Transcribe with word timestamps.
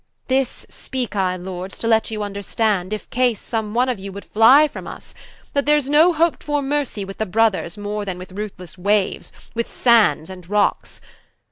This 0.29 0.65
speake 0.67 1.15
I 1.15 1.35
(Lords) 1.35 1.77
to 1.77 1.87
let 1.87 2.09
you 2.09 2.21
vnderstand, 2.21 2.91
If 2.91 3.07
case 3.11 3.39
some 3.39 3.75
one 3.75 3.87
of 3.87 3.99
you 3.99 4.11
would 4.11 4.25
flye 4.25 4.67
from 4.67 4.85
vs, 4.85 5.13
That 5.53 5.67
there's 5.67 5.87
no 5.87 6.11
hop'd 6.11 6.43
for 6.43 6.63
Mercy 6.63 7.05
with 7.05 7.19
the 7.19 7.27
Brothers, 7.27 7.77
More 7.77 8.03
then 8.03 8.17
with 8.17 8.31
ruthlesse 8.31 8.77
Waues, 8.79 9.31
with 9.53 9.67
Sands 9.67 10.27
and 10.31 10.49
Rocks. 10.49 11.01